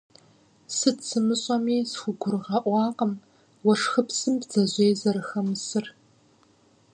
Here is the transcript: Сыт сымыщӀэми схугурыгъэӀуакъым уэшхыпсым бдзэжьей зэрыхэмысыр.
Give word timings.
Сыт 0.75 0.97
сымыщӀэми 1.07 1.77
схугурыгъэӀуакъым 1.91 3.13
уэшхыпсым 3.65 4.33
бдзэжьей 4.39 4.93
зэрыхэмысыр. 4.99 5.85